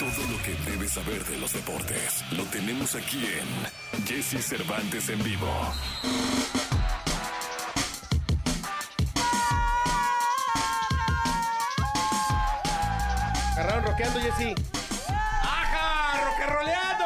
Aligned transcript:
Todo 0.00 0.26
lo 0.32 0.42
que 0.42 0.54
debes 0.70 0.92
saber 0.92 1.22
de 1.26 1.36
los 1.36 1.52
deportes 1.52 2.24
lo 2.32 2.42
tenemos 2.44 2.94
aquí 2.94 3.22
en 3.22 4.06
Jesse 4.06 4.42
Cervantes 4.42 5.10
en 5.10 5.22
vivo. 5.22 5.46
Agarraron 13.52 13.84
roqueando, 13.84 14.20
Jessy. 14.20 14.54
¡Ajá! 15.42 16.30
¡Roqueroleando! 16.30 17.04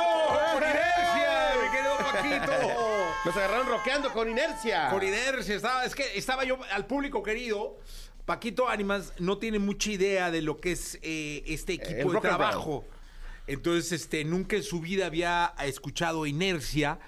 ¡Con 0.53 0.63
inercia, 0.63 1.53
mi 1.65 1.71
querido 1.77 1.97
Paquito! 1.99 3.13
Nos 3.25 3.37
agarraron 3.37 3.67
roqueando 3.67 4.13
con 4.13 4.31
inercia. 4.31 4.89
Con 4.91 5.03
inercia. 5.03 5.57
Estaba, 5.57 5.85
es 5.85 5.97
que 5.97 6.17
estaba 6.17 6.45
yo 6.45 6.61
al 6.73 6.87
público 6.87 7.25
querido. 7.25 7.77
Paquito 8.25 8.69
Ánimas 8.69 9.13
no 9.19 9.39
tiene 9.39 9.59
mucha 9.59 9.91
idea 9.91 10.31
de 10.31 10.41
lo 10.41 10.57
que 10.59 10.73
es 10.73 10.99
eh, 11.03 11.43
este 11.47 11.75
equipo 11.75 11.91
El 11.91 12.07
de 12.09 12.13
rock 12.15 12.23
trabajo. 12.23 12.85
Entonces, 13.47 13.93
este, 13.93 14.25
nunca 14.25 14.57
en 14.57 14.63
su 14.63 14.81
vida 14.81 15.07
había 15.07 15.55
escuchado 15.65 16.25
inercia. 16.25 16.99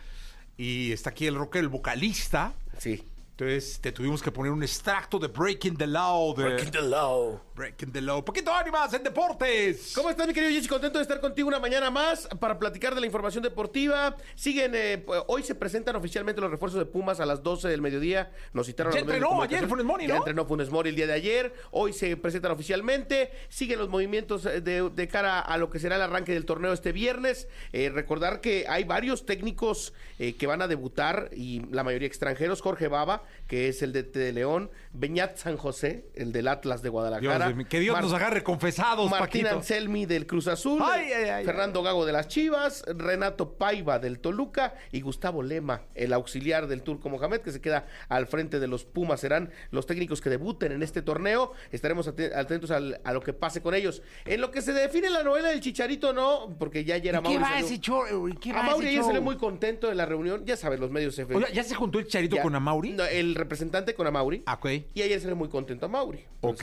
Y 0.58 0.92
está 0.92 1.10
aquí 1.10 1.26
el 1.26 1.34
rocker, 1.34 1.62
el 1.62 1.68
vocalista. 1.68 2.52
Sí. 2.78 3.02
Entonces, 3.38 3.78
te 3.82 3.92
tuvimos 3.92 4.22
que 4.22 4.32
poner 4.32 4.50
un 4.50 4.62
extracto 4.62 5.18
de 5.18 5.28
Breaking 5.28 5.76
the 5.76 5.86
Law. 5.86 6.34
De 6.34 6.44
Breaking 6.44 6.70
the 6.70 6.80
law. 6.80 7.38
Breaking 7.54 7.92
the 7.92 8.00
Law. 8.00 8.24
Paquito 8.24 8.50
Ánimas 8.50 8.94
en 8.94 9.02
Deportes. 9.02 9.92
¿Cómo 9.94 10.08
estás, 10.08 10.26
mi 10.26 10.32
querido 10.32 10.50
Jessy? 10.52 10.66
Contento 10.66 10.98
de 10.98 11.02
estar 11.02 11.20
contigo 11.20 11.46
una 11.46 11.58
mañana 11.58 11.90
más 11.90 12.26
para 12.40 12.58
platicar 12.58 12.94
de 12.94 13.00
la 13.02 13.06
información 13.06 13.42
deportiva. 13.42 14.16
Siguen, 14.34 14.72
eh, 14.74 15.02
pues, 15.04 15.22
hoy 15.26 15.42
se 15.42 15.54
presentan 15.54 15.96
oficialmente 15.96 16.40
los 16.40 16.50
refuerzos 16.50 16.78
de 16.78 16.86
Pumas 16.86 17.20
a 17.20 17.26
las 17.26 17.42
12 17.42 17.68
del 17.68 17.82
mediodía. 17.82 18.32
Nos 18.54 18.68
citaron 18.68 18.90
Ya 18.94 19.00
a 19.00 19.02
los 19.02 19.12
entrenó 19.14 19.42
ayer 19.42 19.68
Funes 19.68 19.84
Mori, 19.84 20.06
Ya 20.06 20.14
¿no? 20.14 20.20
entrenó 20.20 20.46
Funes 20.46 20.70
Mori 20.70 20.88
el 20.88 20.96
día 20.96 21.06
de 21.06 21.12
ayer. 21.12 21.52
Hoy 21.72 21.92
se 21.92 22.16
presentan 22.16 22.52
oficialmente. 22.52 23.32
Siguen 23.50 23.78
los 23.78 23.90
movimientos 23.90 24.46
eh, 24.46 24.62
de, 24.62 24.88
de 24.88 25.08
cara 25.08 25.40
a 25.40 25.58
lo 25.58 25.68
que 25.68 25.78
será 25.78 25.96
el 25.96 26.02
arranque 26.02 26.32
del 26.32 26.46
torneo 26.46 26.72
este 26.72 26.90
viernes. 26.92 27.48
Eh, 27.74 27.90
recordar 27.90 28.40
que 28.40 28.64
hay 28.66 28.84
varios 28.84 29.26
técnicos 29.26 29.92
eh, 30.18 30.36
que 30.36 30.46
van 30.46 30.62
a 30.62 30.68
debutar 30.68 31.28
y 31.36 31.60
la 31.70 31.84
mayoría 31.84 32.08
extranjeros. 32.08 32.62
Jorge 32.62 32.88
Baba, 32.88 33.22
que 33.46 33.68
es 33.68 33.82
el 33.82 33.92
de, 33.92 34.02
de 34.04 34.32
León. 34.32 34.70
Beñat 34.92 35.36
San 35.36 35.56
José, 35.56 36.06
el 36.14 36.32
del 36.32 36.48
Atlas 36.48 36.82
de 36.82 36.88
Guadalajara. 36.88 37.50
Dios 37.50 37.66
que 37.68 37.80
Dios 37.80 37.94
Mar- 37.94 38.02
nos 38.02 38.12
agarre 38.12 38.42
confesados, 38.42 39.10
Martín 39.10 39.42
Paquito. 39.42 39.56
Anselmi 39.60 40.06
del 40.06 40.26
Cruz 40.26 40.48
Azul, 40.48 40.80
Ay, 40.84 41.12
ay, 41.12 41.28
ay, 41.28 41.44
Fernando 41.44 41.82
Gago 41.82 42.06
de 42.06 42.12
las 42.12 42.28
Chivas, 42.28 42.84
Renato 42.86 43.52
Paiva 43.58 43.98
del 43.98 44.18
Toluca 44.20 44.74
y 44.92 45.00
Gustavo 45.00 45.42
Lema, 45.42 45.82
el 45.94 46.12
auxiliar 46.12 46.66
del 46.66 46.82
Turco 46.82 47.08
Mohamed, 47.08 47.40
que 47.40 47.52
se 47.52 47.60
queda 47.60 47.86
al 48.08 48.26
frente 48.26 48.58
de 48.60 48.66
los 48.68 48.84
Pumas. 48.84 49.20
Serán 49.20 49.50
los 49.70 49.86
técnicos 49.86 50.20
que 50.20 50.30
debuten 50.30 50.72
en 50.72 50.82
este 50.82 51.02
torneo. 51.02 51.52
Estaremos 51.72 52.08
ate- 52.08 52.34
atentos 52.34 52.70
al- 52.70 53.00
a 53.04 53.12
lo 53.12 53.20
que 53.20 53.32
pase 53.32 53.60
con 53.62 53.74
ellos. 53.74 54.02
En 54.24 54.40
lo 54.40 54.50
que 54.50 54.62
se 54.62 54.72
define 54.72 55.10
la 55.10 55.22
novela 55.22 55.48
del 55.50 55.60
Chicharito, 55.60 56.12
no, 56.12 56.54
porque 56.58 56.84
ya 56.84 56.94
ayer 56.96 57.14
a 57.16 57.18
¿Y 57.18 57.22
¿Qué 57.22 57.28
Mauri 57.28 57.42
va 57.42 57.48
salió- 57.50 57.66
ese 57.66 57.80
show? 57.80 58.02
¿Qué 58.40 58.50
a 58.50 58.54
va 58.56 58.62
Mauri 58.62 58.78
ese 58.80 58.88
ayer 58.88 59.00
show? 59.00 59.06
salió 59.08 59.22
muy 59.22 59.36
contento 59.36 59.88
de 59.88 59.94
la 59.94 60.06
reunión. 60.06 60.44
Ya 60.44 60.56
sabes, 60.56 60.80
los 60.80 60.90
medios 60.90 61.14
se 61.14 61.24
O 61.24 61.40
sea, 61.40 61.50
¿ya 61.52 61.62
se 61.62 61.74
juntó 61.74 61.98
el 61.98 62.06
Charito 62.06 62.36
ya- 62.36 62.42
con 62.42 62.54
Amauri? 62.54 62.92
No, 62.92 63.04
el 63.20 63.34
representante 63.34 63.94
con 63.94 64.06
Amauri. 64.06 64.42
Ah, 64.46 64.54
ok. 64.54 64.66
Y 64.94 65.02
ayer 65.02 65.20
salió 65.20 65.36
muy 65.36 65.48
contento 65.48 65.86
a 65.86 65.88
Mauri. 65.88 66.24
Ok, 66.40 66.62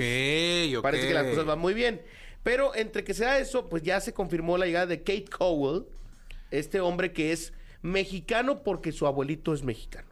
ok. 0.78 0.82
Parece 0.84 1.08
que 1.08 1.14
las 1.14 1.26
cosas 1.28 1.46
van 1.46 1.60
muy 1.60 1.74
bien. 1.74 2.02
Pero 2.44 2.76
entre 2.76 3.04
que 3.04 3.14
sea 3.14 3.40
eso, 3.40 3.70
pues 3.70 3.84
ya 3.84 4.00
se 4.02 4.14
confirmó 4.14 4.58
la 4.58 4.66
llegada 4.66 4.86
de 4.88 5.00
Kate 5.00 5.26
Cowell, 5.38 5.86
este 6.52 6.82
hombre 6.82 7.14
que 7.14 7.32
es 7.32 7.54
mexicano 7.82 8.64
porque 8.64 8.92
su 8.92 9.08
abuelito 9.08 9.54
es 9.54 9.64
mexicano. 9.64 10.08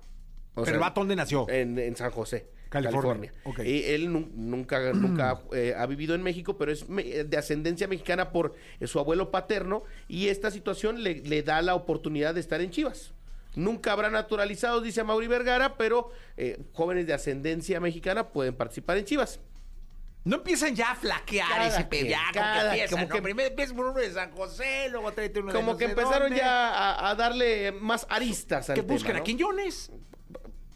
O 0.56 0.64
¿Pero 0.64 0.80
sea, 0.80 0.89
dónde 0.92 1.16
nació? 1.16 1.47
En, 1.50 1.78
en 1.80 1.95
San 1.95 2.12
José, 2.12 2.47
California. 2.69 3.31
California. 3.31 3.34
Ok. 3.45 3.59
Y 3.66 3.84
él 3.94 4.12
nu- 4.12 4.30
nunca, 4.34 4.92
nunca 4.94 5.42
eh, 5.53 5.73
ha 5.78 5.86
vivido 5.86 6.14
en 6.16 6.23
México, 6.23 6.58
pero 6.58 6.72
es 6.72 6.88
me- 6.89 7.03
de 7.03 7.38
ascendencia 7.38 7.88
mexicana 7.88 8.31
por 8.31 8.56
eh, 8.80 8.88
su 8.88 9.00
abuelo 9.00 9.31
paterno 9.31 9.84
y 10.08 10.28
esta 10.28 10.52
situación 10.52 11.03
le, 11.03 11.16
le 11.22 11.44
da 11.44 11.62
la 11.62 11.75
oportunidad 11.75 12.34
de 12.34 12.42
estar 12.42 12.59
en 12.62 12.72
Chivas. 12.72 13.14
Nunca 13.55 13.91
habrá 13.91 14.09
naturalizados, 14.09 14.81
dice 14.83 15.03
Mauri 15.03 15.27
Vergara, 15.27 15.75
pero 15.77 16.11
eh, 16.38 16.57
jóvenes 16.73 17.06
de 17.07 17.13
ascendencia 17.13 17.79
mexicana 17.79 18.29
pueden 18.29 18.56
participar 18.56 18.97
en 18.97 19.06
Chivas. 19.06 19.39
No 20.23 20.35
empiezan 20.38 20.75
ya 20.75 20.91
a 20.91 20.95
flaquear 20.95 21.50
Cada 21.50 21.67
ese 21.67 21.88
quien, 21.90 22.06
pedo. 22.07 22.16
Como 22.31 22.34
cada- 22.34 22.61
que 22.61 22.67
empiezan, 22.69 22.90
como 23.00 23.09
¿no? 23.09 23.16
que- 23.16 23.22
Primero 23.23 23.50
empiezas 23.50 23.75
por 23.75 23.85
uno 23.88 24.00
de 24.00 24.11
San 24.11 24.31
José, 24.31 24.88
luego 24.90 25.11
tráete 25.11 25.40
uno 25.40 25.51
de 25.51 25.59
Como 25.59 25.72
no 25.73 25.78
que 25.78 25.85
empezaron 25.85 26.29
dónde. 26.29 26.38
ya 26.38 26.69
a, 26.69 27.09
a 27.09 27.16
darle 27.16 27.72
más 27.72 28.06
aristas 28.07 28.69
al 28.69 28.75
Que 28.75 28.84
tema, 28.84 29.13
¿no? 29.13 29.17
a 29.19 29.23
Quiñones. 29.23 29.91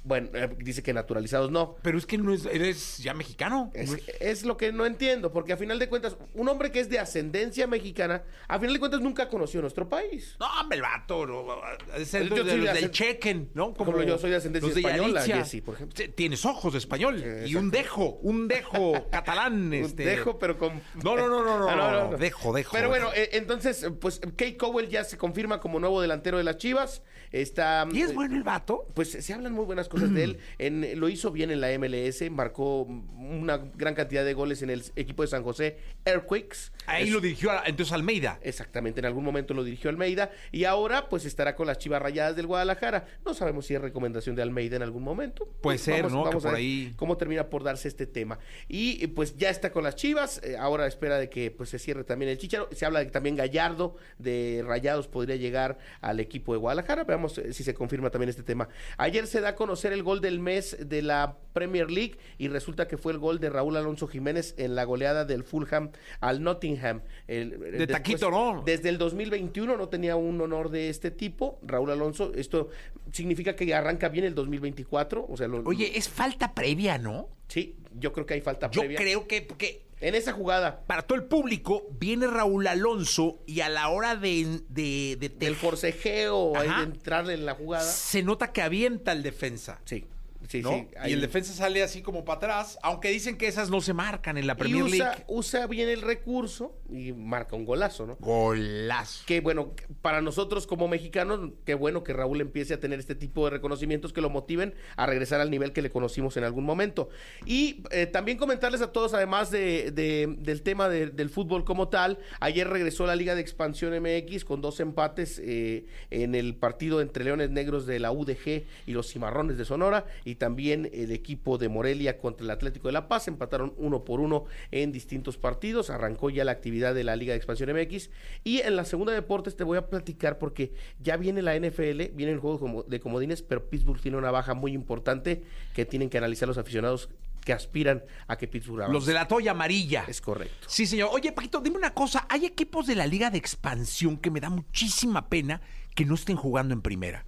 Bueno, 0.05 0.29
eh, 0.33 0.49
dice 0.59 0.83
que 0.83 0.93
naturalizados 0.93 1.49
no. 1.51 1.75
Pero 1.81 1.97
es 1.97 2.05
que 2.05 2.17
no 2.17 2.31
es, 2.31 2.45
eres 2.45 2.99
ya 2.99 3.13
mexicano. 3.15 3.71
Es, 3.73 3.89
No 3.89 3.97
es- 3.97 4.03
es 4.21 4.45
lo 4.45 4.55
que 4.55 4.71
no 4.71 4.85
entiendo, 4.85 5.31
porque 5.33 5.51
a 5.53 5.57
final 5.57 5.79
de 5.79 5.89
cuentas, 5.89 6.15
un 6.35 6.47
hombre 6.47 6.71
que 6.71 6.79
es 6.79 6.89
de 6.89 6.99
ascendencia 6.99 7.65
mexicana, 7.67 8.23
a 8.47 8.59
final 8.59 8.73
de 8.73 8.79
cuentas 8.79 9.01
nunca 9.01 9.27
conoció 9.27 9.61
nuestro 9.61 9.89
país. 9.89 10.35
No, 10.39 10.45
hombre, 10.61 10.77
el 10.77 10.81
vato. 10.83 11.25
No, 11.25 11.43
Yo 11.43 11.97
de, 11.97 12.05
soy 12.05 12.29
de 12.29 12.43
del 12.43 12.67
ascend- 12.67 12.91
Chequen, 12.91 13.49
¿no? 13.55 13.73
Como 13.73 14.01
yo 14.03 14.17
soy 14.19 14.29
de 14.29 14.35
ascendencia 14.37 14.69
los 14.69 14.77
española, 14.77 15.21
Yalitza. 15.21 15.37
Jessy, 15.37 15.61
por 15.61 15.75
ejemplo. 15.75 15.97
Sí, 15.97 16.07
Tienes 16.09 16.45
ojos 16.45 16.73
de 16.73 16.79
español. 16.79 17.23
Y 17.45 17.55
un 17.55 17.71
dejo, 17.71 18.19
un 18.21 18.47
dejo 18.47 18.93
catalán. 19.11 19.73
Este. 19.73 20.05
Dejo, 20.05 20.37
pero 20.37 20.57
con... 20.57 20.81
No, 21.03 21.15
no, 21.15 21.27
no, 21.27 21.43
no, 21.43 21.57
no, 21.59 21.69
Ah, 21.75 22.09
no. 22.11 22.17
Dejo, 22.17 22.53
dejo. 22.53 22.71
Pero 22.73 22.89
bueno, 22.89 23.09
eh, 23.15 23.29
entonces, 23.33 23.87
pues 23.99 24.19
Kate 24.19 24.55
Cowell 24.57 24.87
ya 24.87 25.03
se 25.03 25.17
confirma 25.17 25.59
como 25.59 25.79
nuevo 25.79 25.99
delantero 26.01 26.37
de 26.37 26.43
las 26.43 26.57
Chivas. 26.57 27.01
Está... 27.31 27.87
¿Y 27.91 28.01
es 28.01 28.11
eh, 28.11 28.13
bueno 28.13 28.35
el 28.35 28.43
vato? 28.43 28.87
Pues 28.93 29.11
se 29.11 29.33
hablan 29.33 29.51
muy 29.53 29.65
buenas 29.65 29.89
cosas 29.95 30.13
de 30.13 30.23
él. 30.23 30.37
En, 30.57 30.99
lo 30.99 31.09
hizo 31.09 31.31
bien 31.31 31.51
en 31.51 31.59
la 31.61 31.67
MLS, 31.77 32.29
marcó 32.31 32.81
una 32.83 33.57
gran 33.75 33.93
cantidad 33.95 34.23
de 34.23 34.33
goles 34.33 34.61
en 34.61 34.69
el 34.69 34.83
equipo 34.95 35.21
de 35.23 35.27
San 35.27 35.43
José 35.43 35.77
Earthquakes. 36.05 36.71
Ahí 36.85 37.05
Es- 37.05 37.09
lo 37.11 37.19
dirigió 37.19 37.51
a- 37.51 37.63
entonces 37.65 37.93
Almeida. 37.93 38.39
Exactamente, 38.41 38.99
en 38.99 39.05
algún 39.05 39.23
momento 39.23 39.53
lo 39.53 39.63
dirigió 39.63 39.89
Almeida 39.89 40.31
y 40.51 40.63
ahora 40.65 41.09
pues 41.09 41.25
estará 41.25 41.55
con 41.55 41.67
las 41.67 41.77
Chivas 41.77 42.01
Rayadas 42.01 42.35
del 42.35 42.47
Guadalajara. 42.47 43.05
No 43.25 43.33
sabemos 43.33 43.65
si 43.65 43.75
es 43.75 43.81
recomendación 43.81 44.35
de 44.35 44.41
Almeida 44.41 44.75
en 44.75 44.83
algún 44.83 45.03
momento. 45.03 45.45
Puede 45.61 45.77
ser, 45.77 46.11
¿no? 46.11 46.29
Que 46.29 46.37
a 46.37 46.39
ver 46.39 46.55
ahí- 46.55 46.93
cómo 46.95 47.17
termina 47.17 47.49
por 47.49 47.63
darse 47.63 47.87
este 47.87 48.05
tema. 48.05 48.39
Y 48.67 49.07
pues 49.07 49.35
ya 49.37 49.49
está 49.49 49.71
con 49.71 49.83
las 49.83 49.95
Chivas, 49.95 50.41
eh, 50.43 50.57
ahora 50.57 50.87
espera 50.87 51.17
de 51.17 51.29
que 51.29 51.51
pues 51.51 51.69
se 51.69 51.79
cierre 51.79 52.03
también 52.03 52.31
el 52.31 52.37
Chicharo. 52.37 52.69
Se 52.71 52.85
habla 52.85 52.99
de 52.99 53.05
que 53.05 53.11
también 53.11 53.35
Gallardo 53.35 53.95
de 54.19 54.63
Rayados 54.65 55.07
podría 55.07 55.35
llegar 55.35 55.77
al 56.01 56.19
equipo 56.19 56.53
de 56.53 56.59
Guadalajara. 56.59 57.03
Veamos 57.03 57.37
eh, 57.37 57.53
si 57.53 57.63
se 57.63 57.73
confirma 57.73 58.09
también 58.09 58.29
este 58.29 58.43
tema. 58.43 58.67
Ayer 58.97 59.27
se 59.27 59.41
da 59.41 59.49
a 59.49 59.55
conocer 59.55 59.84
el 59.93 60.03
gol 60.03 60.21
del 60.21 60.39
mes 60.39 60.77
de 60.79 61.01
la 61.01 61.37
Premier 61.53 61.89
League 61.89 62.17
y 62.37 62.47
resulta 62.49 62.87
que 62.87 62.97
fue 62.97 63.13
el 63.13 63.19
gol 63.19 63.39
de 63.39 63.49
Raúl 63.49 63.77
Alonso 63.77 64.07
Jiménez 64.07 64.53
en 64.57 64.75
la 64.75 64.83
goleada 64.83 65.23
del 65.25 65.43
Fulham 65.43 65.91
al 66.19 66.43
Nottingham. 66.43 67.01
El- 67.27 67.59
De 67.59 67.87
taquito, 67.87 68.29
¿no? 68.29 68.63
Desde 68.65 68.89
el 68.89 68.97
2021 68.97 69.77
no 69.77 69.87
tenía 69.89 70.15
un 70.17 70.39
honor 70.41 70.69
de 70.69 70.89
este 70.89 71.11
tipo, 71.11 71.59
Raúl 71.63 71.91
Alonso. 71.91 72.31
Esto 72.35 72.69
significa 73.11 73.55
que 73.55 73.73
arranca 73.73 74.09
bien 74.09 74.25
el 74.25 74.35
2024. 74.35 75.25
O 75.29 75.37
sea, 75.37 75.47
lo- 75.47 75.63
Oye, 75.65 75.97
es 75.97 76.09
falta 76.09 76.53
previa, 76.53 76.97
¿no? 76.97 77.29
sí, 77.47 77.75
yo 77.99 78.13
creo 78.13 78.25
que 78.25 78.33
hay 78.35 78.41
falta 78.41 78.69
Yo 78.71 78.81
previa. 78.81 78.97
creo 78.97 79.27
que, 79.27 79.41
porque 79.41 79.83
En 80.01 80.13
esa 80.13 80.33
jugada 80.33 80.81
para 80.85 81.03
todo 81.03 81.17
el 81.17 81.23
público 81.25 81.87
viene 81.99 82.27
Raúl 82.27 82.67
Alonso 82.67 83.39
y 83.45 83.61
a 83.61 83.69
la 83.69 83.87
hora 83.89 84.15
de, 84.15 84.59
de, 84.69 85.15
de- 85.19 85.29
del 85.29 85.55
forcejeo, 85.55 86.57
ahí 86.57 86.67
Ajá. 86.67 86.79
de 86.81 86.85
entrarle 86.87 87.33
en 87.33 87.45
la 87.45 87.55
jugada. 87.55 87.83
se 87.89 88.21
nota 88.21 88.51
que 88.51 88.61
avienta 88.61 89.13
el 89.13 89.23
defensa. 89.23 89.79
Sí, 89.85 90.05
sí, 90.47 90.61
¿no? 90.61 90.69
sí. 90.71 90.87
y 91.07 91.13
el 91.13 91.21
defensa 91.21 91.53
sale 91.53 91.81
así 91.83 92.01
como 92.01 92.25
para 92.25 92.37
atrás, 92.37 92.77
aunque 92.83 93.09
dicen 93.09 93.37
que 93.37 93.47
esas 93.47 93.69
no 93.69 93.81
se 93.81 93.93
marcan 93.93 94.37
en 94.37 94.47
la 94.47 94.53
y 94.53 94.55
Premier 94.57 94.83
usa, 94.83 95.09
League. 95.09 95.23
usa 95.27 95.67
bien 95.67 95.89
el 95.89 96.01
recurso 96.01 96.75
y 96.89 97.13
marca 97.13 97.55
un 97.55 97.65
golazo, 97.65 98.05
¿no? 98.05 98.15
Golazo. 98.19 99.23
que 99.25 99.41
bueno, 99.41 99.73
para 100.01 100.21
nosotros 100.21 100.67
como 100.67 100.87
mexicanos, 100.87 101.51
qué 101.65 101.73
bueno 101.73 102.03
que 102.03 102.13
Raúl 102.13 102.41
empiece 102.41 102.73
a 102.73 102.79
tener 102.79 102.99
este 102.99 103.15
tipo 103.15 103.45
de 103.45 103.51
reconocimientos 103.51 104.13
que 104.13 104.21
lo 104.21 104.29
motiven 104.29 104.73
a 104.95 105.05
regresar 105.05 105.41
al 105.41 105.49
nivel 105.51 105.73
que 105.73 105.81
le 105.81 105.89
conocimos 105.89 106.37
en 106.37 106.43
algún 106.43 106.63
momento. 106.65 107.09
Y 107.45 107.83
eh, 107.91 108.05
también 108.05 108.37
comentarles 108.37 108.81
a 108.81 108.91
todos, 108.91 109.13
además 109.13 109.51
de, 109.51 109.91
de- 109.91 110.35
del 110.39 110.61
tema 110.61 110.89
de- 110.89 111.07
del 111.07 111.29
fútbol 111.29 111.63
como 111.65 111.87
tal, 111.89 112.19
ayer 112.39 112.67
regresó 112.67 113.05
la 113.05 113.15
Liga 113.15 113.35
de 113.35 113.41
Expansión 113.41 113.93
MX 114.01 114.45
con 114.45 114.61
dos 114.61 114.79
empates 114.79 115.39
eh, 115.43 115.85
en 116.11 116.35
el 116.35 116.55
partido 116.55 117.01
entre 117.01 117.23
Leones 117.23 117.49
Negros 117.49 117.85
de 117.85 117.99
la 117.99 118.11
UDG 118.11 118.63
y 118.85 118.91
los 118.91 119.11
Cimarrones 119.11 119.57
de 119.57 119.65
Sonora, 119.65 120.05
y 120.23 120.34
también 120.35 120.89
el 120.93 121.11
equipo 121.11 121.57
de 121.57 121.69
Morelia 121.69 122.17
contra 122.17 122.43
el 122.43 122.51
Atlético 122.51 122.87
de 122.87 122.93
La 122.93 123.07
Paz, 123.07 123.27
empataron 123.27 123.73
uno 123.77 124.03
por 124.03 124.19
uno 124.19 124.45
en 124.71 124.91
distintos 124.91 125.37
partidos, 125.37 125.89
arrancó 125.89 126.29
ya 126.29 126.45
la 126.45 126.51
actividad 126.51 126.93
de 126.93 127.03
la 127.03 127.15
Liga 127.15 127.33
de 127.33 127.37
Expansión 127.37 127.71
MX, 127.73 128.09
y 128.43 128.61
en 128.61 128.75
la 128.75 128.85
segunda 128.85 129.13
deportes 129.13 129.55
te 129.55 129.63
voy 129.63 129.77
a 129.77 129.87
platicar 129.87 130.37
porque 130.37 130.73
ya 130.99 131.17
viene 131.17 131.41
la 131.41 131.57
NFL, 131.57 132.13
viene 132.13 132.31
el 132.31 132.39
juego 132.39 132.83
de 132.87 132.99
comodines, 132.99 133.41
pero 133.41 133.69
Pittsburgh 133.69 134.01
tiene 134.01 134.17
una 134.17 134.31
baja 134.31 134.53
muy 134.53 134.73
importante 134.73 135.43
que 135.73 135.85
tienen 135.85 136.09
que 136.09 136.17
analizar 136.17 136.47
los 136.47 136.57
aficionados 136.57 137.09
que 137.45 137.53
aspiran 137.53 138.03
a 138.27 138.37
que 138.37 138.47
Pittsburgh 138.47 138.81
avance. 138.81 138.93
Los 138.93 139.05
de 139.05 139.13
la 139.13 139.27
toalla 139.27 139.51
amarilla. 139.51 140.03
Es 140.07 140.19
correcto. 140.19 140.67
Sí, 140.67 140.85
señor. 140.87 141.09
Oye, 141.13 141.31
Paquito, 141.31 141.61
dime 141.61 141.77
una 141.77 141.93
cosa. 141.93 142.25
Hay 142.27 142.45
equipos 142.45 142.87
de 142.87 142.95
la 142.95 143.05
Liga 143.05 143.29
de 143.29 143.37
Expansión 143.37 144.17
que 144.17 144.31
me 144.31 144.41
da 144.41 144.49
muchísima 144.49 145.29
pena 145.29 145.61
que 145.93 146.05
no 146.05 146.15
estén 146.15 146.35
jugando 146.35 146.73
en 146.73 146.81
primera. 146.81 147.25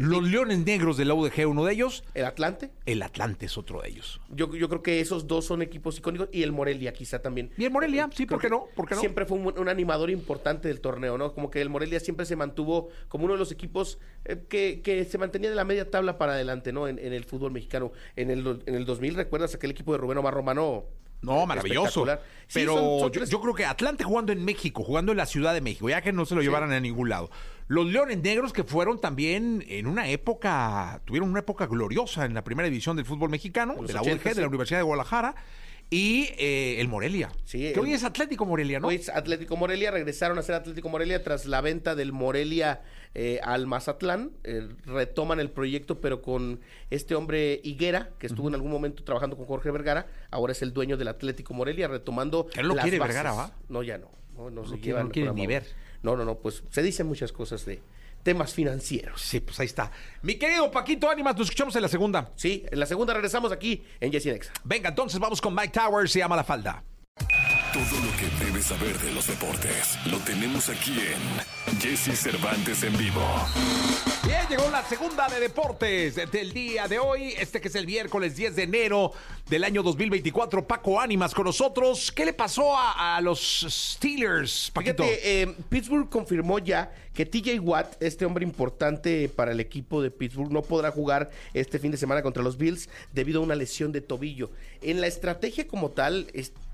Los 0.00 0.22
Leones 0.24 0.58
Negros 0.64 0.96
de 0.96 1.04
la 1.04 1.14
UDG, 1.14 1.46
uno 1.48 1.64
de 1.64 1.72
ellos. 1.72 2.04
El 2.14 2.24
Atlante. 2.26 2.70
El 2.86 3.02
Atlante 3.02 3.46
es 3.46 3.56
otro 3.58 3.80
de 3.82 3.88
ellos. 3.88 4.20
Yo, 4.30 4.54
yo 4.54 4.68
creo 4.68 4.82
que 4.82 5.00
esos 5.00 5.26
dos 5.26 5.44
son 5.46 5.62
equipos 5.62 5.98
icónicos 5.98 6.28
y 6.32 6.42
el 6.42 6.52
Morelia 6.52 6.92
quizá 6.92 7.20
también. 7.20 7.50
Y 7.56 7.64
el 7.64 7.70
Morelia, 7.70 8.08
sí, 8.14 8.26
¿por 8.26 8.40
qué 8.40 8.50
no? 8.50 8.66
¿Por 8.76 8.86
qué 8.88 8.94
no? 8.94 9.00
Siempre 9.00 9.24
fue 9.24 9.38
un, 9.38 9.58
un 9.58 9.68
animador 9.68 10.10
importante 10.10 10.68
del 10.68 10.80
torneo, 10.80 11.16
¿no? 11.18 11.32
Como 11.32 11.50
que 11.50 11.60
el 11.60 11.68
Morelia 11.70 12.00
siempre 12.00 12.26
se 12.26 12.36
mantuvo 12.36 12.88
como 13.08 13.24
uno 13.24 13.34
de 13.34 13.38
los 13.38 13.50
equipos 13.52 13.98
eh, 14.24 14.44
que, 14.48 14.80
que 14.82 15.04
se 15.04 15.18
mantenía 15.18 15.50
de 15.50 15.56
la 15.56 15.64
media 15.64 15.90
tabla 15.90 16.18
para 16.18 16.32
adelante, 16.34 16.72
¿no? 16.72 16.86
En, 16.88 16.98
en 16.98 17.12
el 17.12 17.24
fútbol 17.24 17.52
mexicano. 17.52 17.92
En 18.16 18.30
el, 18.30 18.62
en 18.66 18.74
el 18.74 18.84
2000, 18.84 19.14
¿recuerdas 19.14 19.54
aquel 19.54 19.70
equipo 19.70 19.92
de 19.92 19.98
Rubén 19.98 20.18
Omar 20.18 20.34
Romano? 20.34 20.84
No, 21.20 21.46
maravilloso. 21.46 22.06
Sí, 22.46 22.60
Pero 22.60 22.74
son- 22.74 22.82
son 23.00 23.00
yo, 23.00 23.10
tres- 23.10 23.30
yo 23.30 23.40
creo 23.40 23.52
que 23.54 23.64
Atlante 23.64 24.04
jugando 24.04 24.30
en 24.32 24.44
México, 24.44 24.84
jugando 24.84 25.10
en 25.10 25.18
la 25.18 25.26
Ciudad 25.26 25.52
de 25.52 25.60
México, 25.60 25.88
ya 25.88 26.00
que 26.00 26.12
no 26.12 26.24
se 26.24 26.36
lo 26.36 26.42
llevaran 26.42 26.70
a 26.70 26.78
ningún 26.78 27.08
lado. 27.08 27.28
Los 27.68 27.86
Leones 27.86 28.18
Negros 28.22 28.52
que 28.52 28.64
fueron 28.64 29.00
también 29.00 29.64
en 29.68 29.86
una 29.86 30.08
época, 30.08 31.02
tuvieron 31.04 31.28
una 31.28 31.40
época 31.40 31.66
gloriosa 31.66 32.24
en 32.24 32.34
la 32.34 32.42
primera 32.42 32.68
división 32.68 32.96
del 32.96 33.04
fútbol 33.04 33.30
mexicano, 33.30 33.74
de 33.82 33.92
la 33.92 34.00
80, 34.00 34.28
UDG, 34.30 34.34
de 34.34 34.40
la 34.40 34.48
Universidad 34.48 34.78
de 34.78 34.84
Guadalajara, 34.84 35.34
y 35.90 36.28
eh, 36.38 36.80
el 36.80 36.88
Morelia. 36.88 37.30
Sí, 37.44 37.72
que 37.72 37.80
hoy 37.80 37.90
el- 37.90 37.96
es 37.96 38.04
Atlético 38.04 38.44
Morelia, 38.46 38.78
¿no? 38.80 38.88
Hoy 38.88 38.96
es 38.96 39.08
Atlético 39.08 39.56
Morelia, 39.56 39.90
regresaron 39.90 40.38
a 40.38 40.42
ser 40.42 40.54
Atlético 40.54 40.88
Morelia 40.90 41.22
tras 41.22 41.46
la 41.46 41.60
venta 41.62 41.94
del 41.94 42.12
Morelia 42.12 42.82
eh, 43.14 43.40
al 43.42 43.66
Mazatlán. 43.66 44.32
Eh, 44.44 44.68
retoman 44.84 45.40
el 45.40 45.50
proyecto, 45.50 46.00
pero 46.00 46.20
con 46.22 46.60
este 46.90 47.14
hombre 47.14 47.60
Higuera, 47.64 48.10
que 48.18 48.26
estuvo 48.26 48.48
en 48.48 48.54
algún 48.54 48.70
momento 48.70 49.02
trabajando 49.02 49.36
con 49.36 49.46
Jorge 49.46 49.70
Vergara, 49.70 50.06
ahora 50.30 50.52
es 50.52 50.60
el 50.60 50.74
dueño 50.74 50.96
del 50.98 51.08
Atlético 51.08 51.54
Morelia, 51.54 51.88
retomando. 51.88 52.46
Que 52.48 52.60
no 52.62 52.68
lo 52.68 52.74
las 52.74 52.82
quiere 52.84 52.98
bases. 52.98 53.14
Vergara, 53.14 53.34
¿va? 53.34 53.52
No, 53.70 53.82
ya 53.82 53.96
no. 53.98 54.10
No, 54.36 54.50
no 54.50 54.66
se 54.66 54.78
quiere- 54.78 55.02
no 55.02 55.10
quiere 55.10 55.32
ni 55.32 55.46
ver. 55.46 55.64
No, 56.02 56.16
no, 56.16 56.24
no, 56.24 56.36
pues 56.36 56.62
se 56.70 56.82
dicen 56.82 57.06
muchas 57.06 57.32
cosas 57.32 57.64
de 57.64 57.80
temas 58.22 58.52
financieros. 58.52 59.20
Sí, 59.20 59.40
pues 59.40 59.58
ahí 59.60 59.66
está. 59.66 59.90
Mi 60.22 60.34
querido 60.34 60.70
Paquito 60.70 61.08
Ánimas, 61.08 61.36
nos 61.36 61.46
escuchamos 61.46 61.74
en 61.76 61.82
la 61.82 61.88
segunda. 61.88 62.30
Sí, 62.36 62.64
en 62.70 62.78
la 62.78 62.86
segunda 62.86 63.14
regresamos 63.14 63.52
aquí 63.52 63.84
en 64.00 64.12
Jessy 64.12 64.30
Nexa. 64.30 64.52
Venga, 64.64 64.90
entonces 64.90 65.18
vamos 65.18 65.40
con 65.40 65.54
Mike 65.54 65.72
Towers, 65.72 66.12
se 66.12 66.18
llama 66.18 66.36
La 66.36 66.44
Falda. 66.44 66.82
Todo 67.72 68.00
lo 68.00 68.10
que 68.16 68.44
debes 68.44 68.66
saber 68.66 68.98
de 68.98 69.12
los 69.12 69.26
deportes 69.26 69.98
lo 70.06 70.18
tenemos 70.18 70.68
aquí 70.68 70.98
en 70.98 71.78
Jesse 71.80 72.18
Cervantes 72.18 72.82
en 72.82 72.96
vivo. 72.96 73.22
Llegó 74.48 74.70
la 74.70 74.82
segunda 74.82 75.28
de 75.28 75.40
deportes 75.40 76.14
del 76.14 76.54
día 76.54 76.88
de 76.88 76.98
hoy, 76.98 77.34
este 77.38 77.60
que 77.60 77.68
es 77.68 77.74
el 77.74 77.84
miércoles 77.84 78.34
10 78.34 78.56
de 78.56 78.62
enero 78.62 79.12
del 79.46 79.62
año 79.62 79.82
2024. 79.82 80.66
Paco 80.66 80.98
Ánimas 80.98 81.34
con 81.34 81.44
nosotros. 81.44 82.10
¿Qué 82.10 82.24
le 82.24 82.32
pasó 82.32 82.74
a, 82.74 83.20
los 83.20 83.66
Steelers, 83.68 84.70
Paquito? 84.70 85.04
Eh, 85.04 85.54
Pittsburgh 85.68 86.08
confirmó 86.08 86.58
ya 86.60 86.90
que 87.12 87.26
TJ 87.26 87.60
Watt, 87.60 88.02
este 88.02 88.24
hombre 88.24 88.42
importante 88.42 89.28
para 89.28 89.52
el 89.52 89.60
equipo 89.60 90.00
de 90.00 90.10
Pittsburgh, 90.10 90.50
no 90.50 90.62
podrá 90.62 90.92
jugar 90.92 91.30
este 91.52 91.78
fin 91.78 91.90
de 91.90 91.98
semana 91.98 92.22
contra 92.22 92.42
los 92.42 92.56
Bills 92.56 92.88
debido 93.12 93.40
a 93.40 93.44
una 93.44 93.54
lesión 93.54 93.92
de 93.92 94.00
tobillo. 94.00 94.50
En 94.80 95.02
la 95.02 95.08
estrategia 95.08 95.68
como 95.68 95.90
tal, 95.90 96.26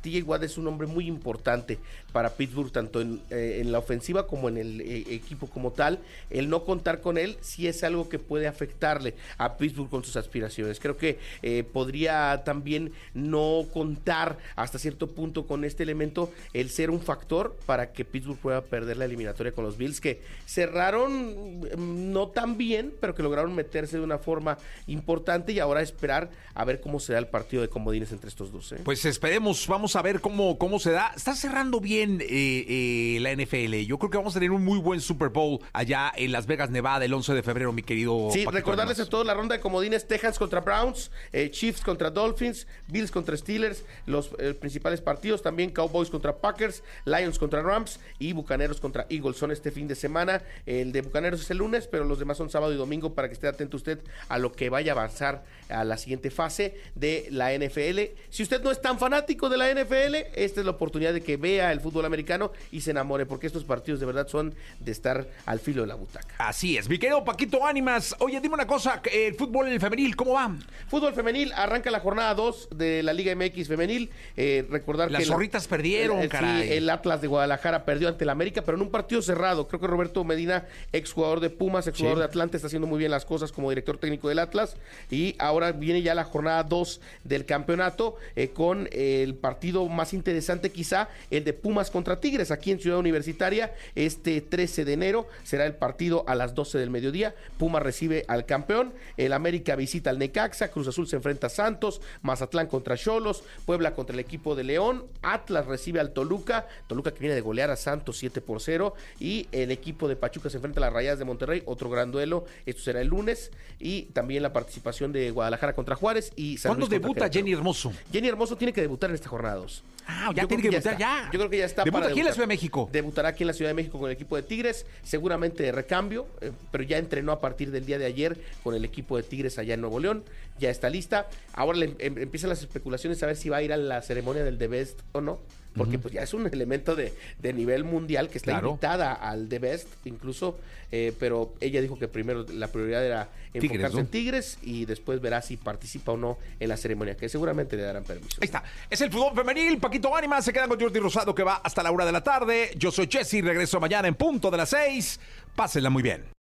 TJ 0.05 0.23
Watt 0.25 0.43
es 0.43 0.59
un 0.59 0.67
hombre 0.67 0.87
muy 0.87 1.07
importante 1.07 1.79
para 2.13 2.35
Pittsburgh, 2.35 2.71
tanto 2.71 3.01
en, 3.01 3.23
eh, 3.31 3.63
la 3.65 3.79
ofensiva 3.79 4.27
como 4.27 4.51
en 4.51 4.59
el 4.59 4.81
eh, 4.83 5.05
equipo 5.09 5.47
como 5.47 5.73
tal. 5.73 5.99
El 6.29 6.51
no 6.51 6.65
contar 6.65 7.01
con 7.01 7.17
él 7.17 7.39
sí 7.41 7.67
es 7.67 7.83
algo 7.83 8.11
que 8.11 8.19
puede 8.19 8.47
afectarle 8.47 9.15
a 9.39 9.57
Pittsburgh 9.57 9.89
con 9.89 10.05
sus 10.05 10.17
aspiraciones. 10.17 10.79
Creo 10.79 10.99
que 10.99 11.19
eh, 11.43 11.65
podría 11.65 12.43
también 12.45 12.93
no 13.15 13.65
contar 13.73 14.37
hasta 14.57 14.79
cierto 14.79 15.09
punto 15.09 15.47
con 15.47 15.65
este 15.65 15.83
elemento, 15.83 16.31
el 16.53 16.69
ser 16.69 16.91
un 16.91 17.01
factor 17.01 17.57
para 17.65 17.93
que 17.93 18.05
Pittsburgh 18.05 18.39
pueda 18.39 18.61
perder 18.61 18.99
la 18.99 19.07
eliminatoria 19.07 19.53
con 19.53 19.65
los 19.65 19.79
Bills, 19.79 20.03
que 20.03 20.21
cerraron 20.45 21.61
mm, 21.61 22.13
no 22.13 22.29
tan 22.29 22.59
bien, 22.59 22.93
pero 23.01 23.15
que 23.15 23.23
lograron 23.23 23.55
meterse 23.55 23.97
de 23.97 24.05
una 24.05 24.19
forma 24.19 24.59
importante 24.87 25.53
y 25.53 25.61
ahora 25.61 25.81
esperar 25.81 26.31
a 26.55 26.65
ver 26.65 26.83
cómo 26.83 27.01
será 27.01 27.19
el 27.19 27.27
partido 27.27 27.63
de 27.63 27.69
comodines 27.69 28.13
entre 28.13 28.29
estos 28.29 28.53
dos. 28.53 28.71
¿eh? 28.73 28.81
Pues 28.85 29.05
esperemos, 29.07 29.67
vamos 29.67 29.94
a 29.97 30.03
ver 30.03 30.21
cómo, 30.21 30.59
cómo 30.59 30.79
se 30.79 30.91
da. 30.91 31.13
Está 31.15 31.35
cerrando 31.35 31.81
bien 31.81 32.21
eh, 32.21 32.27
eh, 32.29 33.19
la 33.21 33.33
NFL. 33.33 33.75
Yo 33.87 33.99
creo 33.99 34.11
que 34.11 34.17
vamos 34.17 34.35
a 34.35 34.39
tener 34.39 34.51
un 34.51 34.65
muy 34.65 34.79
buen 34.79 35.01
Super 35.01 35.29
Bowl 35.29 35.61
allá 35.73 36.13
en 36.17 36.33
Las 36.33 36.47
Vegas, 36.47 36.71
Nevada, 36.71 37.05
el 37.05 37.13
11 37.13 37.35
de 37.35 37.43
febrero, 37.43 37.73
mi 37.73 37.83
querido. 37.83 38.29
Sí, 38.33 38.45
Paquito 38.45 38.51
recordarles 38.51 39.01
a 39.01 39.09
todos 39.09 39.27
la 39.27 39.35
ronda 39.35 39.55
de 39.55 39.61
comodines, 39.61 40.07
Texans 40.07 40.39
contra 40.39 40.61
Browns, 40.61 41.11
eh, 41.33 41.51
Chiefs 41.51 41.83
contra 41.83 42.11
Dolphins, 42.11 42.67
Bills 42.89 43.11
contra 43.11 43.37
Steelers, 43.37 43.85
los 44.07 44.29
principales 44.61 45.01
partidos, 45.01 45.43
también 45.43 45.71
Cowboys 45.71 46.11
contra 46.11 46.37
Packers, 46.37 46.83
Lions 47.05 47.39
contra 47.39 47.63
Rams 47.63 48.01
y 48.19 48.33
Bucaneros 48.33 48.81
contra 48.81 49.07
Eagles. 49.09 49.37
Son 49.37 49.51
este 49.51 49.71
fin 49.71 49.87
de 49.89 49.95
semana, 49.95 50.43
el 50.67 50.93
de 50.93 51.03
Bucaneros 51.03 51.41
es 51.41 51.51
el 51.51 51.59
lunes, 51.59 51.87
pero 51.87 52.05
los 52.05 52.19
demás 52.19 52.37
son 52.37 52.51
sábado 52.51 52.73
y 52.73 52.77
domingo 52.77 53.15
para 53.15 53.29
que 53.29 53.35
esté 53.35 53.49
atento 53.49 53.77
usted 53.77 54.01
a 54.29 54.39
lo 54.39 54.53
que 54.53 54.71
vaya 54.71 54.93
a 54.93 54.95
avanzar 54.95 55.45
a 55.69 55.85
la 55.85 55.97
siguiente 55.97 56.31
fase 56.31 56.81
de 56.95 57.29
la 57.31 57.53
NFL. 57.53 58.01
Si 58.31 58.43
usted 58.43 58.63
no 58.63 58.71
es 58.71 58.81
tan 58.81 58.99
fanático 58.99 59.49
de 59.49 59.57
la 59.57 59.71
NFL, 59.73 59.84
esta 59.91 60.61
es 60.61 60.65
la 60.65 60.71
oportunidad 60.73 61.13
de 61.13 61.21
que 61.23 61.37
vea 61.37 61.73
el 61.73 61.81
fútbol 61.81 62.05
americano 62.05 62.53
y 62.73 62.81
se 62.81 62.91
enamore, 62.93 63.27
porque 63.27 63.47
estos 63.47 63.65
partidos 63.65 64.01
de 64.01 64.07
verdad 64.07 64.27
son 64.29 64.55
de 64.81 64.93
estar 64.93 65.27
al 65.47 65.61
filo 65.61 65.83
de 65.83 65.89
la 65.89 65.95
butaca. 65.95 66.35
Así 66.39 66.77
es, 66.77 66.89
mi 66.89 66.99
querido 66.99 67.25
Paquito 67.25 67.67
Ánimas. 67.67 68.15
Oye, 68.21 68.41
dime 68.41 68.55
una 68.55 68.67
cosa, 68.67 69.01
eh, 69.13 69.27
el 69.29 69.35
fútbol 69.35 69.79
femenil, 69.81 70.17
¿cómo 70.17 70.33
va? 70.35 70.55
Fútbol 70.89 71.13
femenil, 71.15 71.53
arranca 71.55 71.91
la 71.91 72.01
jornada 72.01 72.35
2 72.35 72.69
de 72.77 73.03
la 73.03 73.13
Liga 73.13 73.35
MX 73.35 73.69
femenil. 73.69 74.11
Eh, 74.37 74.67
recordar 74.71 75.11
Las 75.11 75.21
que 75.23 75.27
la- 75.29 75.35
zorritas 75.35 75.67
perdieron, 75.69 76.19
el, 76.19 76.25
sí, 76.25 76.29
caray. 76.29 76.73
el 76.73 76.89
Atlas 76.91 77.21
de 77.21 77.27
Guadalajara 77.29 77.85
perdió 77.85 78.09
ante 78.09 78.25
el 78.25 78.31
América, 78.31 78.63
pero 78.63 78.77
en 78.77 78.83
un 78.83 78.91
partido 78.91 79.21
cerrado. 79.23 79.69
Creo 79.69 79.81
que 79.81 79.87
Roberto 79.87 80.25
Medina, 80.25 80.67
exjugador 80.93 81.41
de 81.41 81.51
Pumas, 81.51 81.87
exjugador 81.87 82.19
Sí. 82.19 82.21
de 82.21 82.25
Atlante, 82.27 82.57
está 82.57 82.67
haciendo 82.67 82.87
muy 82.87 82.99
bien 82.99 83.11
las 83.11 83.25
cosas 83.25 83.53
como 83.53 83.69
director 83.71 83.99
técnico 83.99 84.29
del 84.29 84.39
Atlas. 84.39 84.77
Y 85.11 85.35
ahora 85.39 85.73
viene 85.73 86.03
ya 86.03 86.15
la 86.15 86.25
jornada 86.25 86.63
2 86.63 87.01
del 87.25 87.45
campeonato 87.47 88.17
eh, 88.37 88.49
con 88.49 88.89
el 88.93 89.35
partido 89.35 89.74
más 89.89 90.15
interesante 90.15 90.71
quizá, 90.71 91.09
el 91.31 91.45
de 91.45 91.53
Pumas 91.53 91.91
contra 91.91 92.21
Tigres, 92.21 92.51
aquí 92.51 92.71
en 92.71 92.81
Ciudad 92.81 92.99
Universitaria. 92.99 93.75
Este 93.95 94.41
13 94.41 94.85
de 94.85 94.93
enero 94.93 95.29
será 95.43 95.67
el 95.67 95.75
partido 95.75 96.25
a 96.27 96.35
las 96.35 96.55
12 96.55 96.79
del 96.79 96.91
mediodía. 96.91 97.35
Pumas 97.59 97.83
recibe 97.83 98.25
al 98.29 98.47
campeón, 98.47 98.93
el 99.17 99.33
América 99.33 99.77
visita 99.77 100.11
al 100.11 100.19
Necaxa, 100.19 100.69
Cruz 100.69 100.89
Azul 100.89 101.07
se 101.07 101.17
enfrenta 101.17 101.49
a 101.49 101.51
Santos, 101.51 102.01
Mazatlán 102.23 102.69
contra 102.69 102.97
Cholos, 102.97 103.43
Puebla 103.67 103.95
contra 103.95 104.15
el 104.15 104.21
equipo 104.21 104.55
de 104.55 104.65
León, 104.65 105.05
Atlas 105.23 105.67
recibe 105.67 106.01
al 106.01 106.13
Toluca, 106.13 106.67
Toluca 106.87 107.13
que 107.13 107.21
viene 107.21 107.35
de 107.35 107.41
golear 107.41 107.71
a 107.71 107.77
Santos 107.77 108.19
7 108.19 108.41
por 108.41 108.61
0 108.61 108.95
y 109.21 109.49
el 109.53 109.71
equipo 109.71 110.09
de 110.09 110.17
Pachuca 110.17 110.51
se 110.51 110.57
enfrenta 110.57 110.81
a 110.81 110.83
las 110.83 110.93
Rayadas 110.93 111.19
de 111.19 111.25
Monterrey, 111.25 111.63
otro 111.67 111.91
gran 111.91 112.13
duelo, 112.13 112.45
esto 112.67 112.83
será 112.83 113.01
el 113.01 113.09
lunes 113.09 113.51
y 113.79 114.03
también 114.13 114.43
la 114.43 114.53
participación 114.53 115.13
de 115.13 115.31
Guadalajara 115.31 115.75
contra 115.75 115.97
Juárez 115.97 116.33
y 116.37 116.59
San 116.59 116.71
¿Cuándo 116.71 116.87
Luis 116.87 117.03
debuta. 117.03 117.29
Jenny 117.29 117.53
Hermoso? 117.53 117.93
Jenny 118.13 118.29
Hermoso 118.29 118.57
tiene 118.57 118.73
que 118.73 118.81
debutar 118.81 119.11
en 119.11 119.15
esta 119.15 119.29
jornada 119.29 119.54
2. 119.55 119.85
Ah, 120.07 120.31
ya 120.37 120.43
Yo 120.43 120.49
tiene 120.49 120.63
que 120.63 120.69
debutar 120.71 120.93
está. 120.93 120.99
ya. 121.25 121.31
Yo 121.33 121.39
creo 121.39 121.49
que 121.49 121.57
ya 121.57 121.65
está 121.65 121.83
Debuta 121.83 122.01
para 122.03 122.11
aquí 122.13 122.21
en 122.21 122.27
la. 122.27 122.33
Ciudad 122.33 122.43
de 122.45 122.55
México. 122.55 122.91
Debutará 122.93 123.29
aquí 123.31 123.43
en 123.43 123.47
la 123.47 123.53
Ciudad 123.55 123.71
de 123.71 123.75
México 123.75 123.99
con 123.99 124.11
el 124.11 124.13
equipo 124.15 124.37
de 124.37 124.43
Tigres, 124.43 124.85
seguramente 125.03 125.63
de 125.63 125.73
recambio, 125.73 126.27
eh, 126.43 126.53
pero 126.71 126.85
ya 126.85 126.99
entrenó 126.99 127.33
a 127.33 127.41
partir 127.41 127.71
del 127.71 127.87
día 127.87 127.99
de 127.99 128.05
ayer 128.05 128.37
con 128.63 128.75
el 128.75 128.85
equipo 128.85 129.17
de 129.17 129.23
Tigres 129.23 129.59
allá 129.59 129.73
en 129.73 129.81
Nuevo 129.81 129.99
León, 130.01 130.23
ya 130.59 130.69
está 130.69 130.91
lista. 130.91 131.27
Ahora 131.55 131.79
le 131.79 131.97
em- 132.01 132.19
empiezan 132.19 132.51
las 132.51 132.61
especulaciones 132.61 133.23
a 133.23 133.27
ver 133.27 133.37
si 133.37 133.49
va 133.49 133.57
a 133.57 133.63
ir 133.63 133.73
a 133.73 133.79
la 133.79 134.03
ceremonia 134.03 134.45
del 134.45 134.59
The 134.59 134.69
Best 134.69 135.01
o 135.13 135.23
no. 135.23 135.41
Porque 135.77 135.99
pues 135.99 136.15
ya 136.15 136.23
es 136.23 136.33
un 136.35 136.47
elemento 136.47 136.95
de, 136.95 137.13
de 137.41 137.53
nivel 137.53 137.85
mundial 137.85 138.29
que 138.29 138.39
está 138.39 138.53
Claro. 138.53 138.69
invitada 138.71 139.13
al 139.13 139.49
The 139.49 139.59
Best, 139.59 139.89
incluso, 140.07 140.59
eh, 140.93 141.13
pero 141.19 141.53
ella 141.61 141.81
dijo 141.81 141.99
que 141.99 142.07
primero 142.07 142.47
la 142.53 142.69
prioridad 142.69 143.05
era 143.05 143.29
Tigres, 143.53 143.71
enfocarse 143.71 143.95
¿no? 143.97 144.01
en 144.03 144.07
Tigres 144.07 144.59
y 144.63 144.85
después 144.85 145.21
verá 145.21 145.43
si 145.43 145.57
participa 145.57 146.13
o 146.13 146.17
no 146.17 146.39
en 146.61 146.69
la 146.69 146.77
ceremonia, 146.77 147.17
que 147.17 147.29
seguramente 147.29 147.77
le 147.77 147.83
darán 147.83 148.05
permiso. 148.05 148.39
Ahí 148.41 148.47
está. 148.47 148.63
Es 148.89 149.01
el 149.01 149.11
fútbol 149.11 149.35
femenil. 149.35 149.79
Paquito 149.79 150.15
Ánimas 150.15 150.45
se 150.45 150.53
queda 150.53 150.69
con 150.69 150.79
Jordi 150.79 151.01
Rosado 151.01 151.35
que 151.35 151.43
va 151.43 151.57
hasta 151.57 151.83
la 151.83 151.91
una 151.91 152.05
de 152.07 152.13
la 152.13 152.23
tarde. 152.23 152.71
Yo 152.77 152.91
soy 152.93 153.09
Jesse. 153.11 153.43
Regreso 153.43 153.81
mañana 153.81 154.07
en 154.09 154.15
punto 154.15 154.51
de 154.51 154.57
las 154.59 154.71
seis. 154.71 155.19
Pásenla 155.57 155.91
muy 155.91 156.03
bien. 156.03 156.34